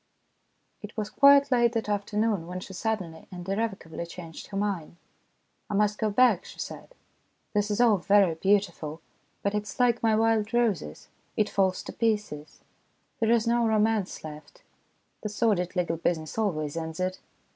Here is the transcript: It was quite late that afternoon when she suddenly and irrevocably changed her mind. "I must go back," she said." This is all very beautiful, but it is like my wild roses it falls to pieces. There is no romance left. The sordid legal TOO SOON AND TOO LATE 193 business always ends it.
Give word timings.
It 0.81 0.97
was 0.97 1.11
quite 1.11 1.51
late 1.51 1.73
that 1.73 1.87
afternoon 1.87 2.47
when 2.47 2.59
she 2.59 2.73
suddenly 2.73 3.27
and 3.31 3.47
irrevocably 3.47 4.07
changed 4.07 4.47
her 4.47 4.57
mind. 4.57 4.95
"I 5.69 5.75
must 5.75 5.99
go 5.99 6.09
back," 6.09 6.43
she 6.43 6.57
said." 6.57 6.95
This 7.53 7.69
is 7.69 7.79
all 7.79 7.97
very 7.97 8.33
beautiful, 8.33 8.99
but 9.43 9.53
it 9.53 9.61
is 9.61 9.79
like 9.79 10.01
my 10.01 10.15
wild 10.15 10.55
roses 10.55 11.09
it 11.37 11.49
falls 11.51 11.83
to 11.83 11.93
pieces. 11.93 12.61
There 13.19 13.29
is 13.29 13.45
no 13.45 13.67
romance 13.67 14.23
left. 14.23 14.63
The 15.21 15.29
sordid 15.29 15.75
legal 15.75 15.99
TOO 15.99 16.01
SOON 16.01 16.01
AND 16.01 16.01
TOO 16.01 16.01
LATE 16.01 16.07
193 16.07 16.09
business 16.09 16.37
always 16.39 16.77
ends 16.77 16.99
it. 16.99 17.19